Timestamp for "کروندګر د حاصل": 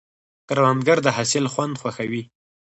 0.47-1.45